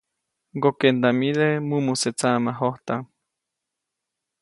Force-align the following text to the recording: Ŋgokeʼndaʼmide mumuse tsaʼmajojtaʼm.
Ŋgokeʼndaʼmide 0.57 1.47
mumuse 1.67 2.09
tsaʼmajojtaʼm. 2.19 3.03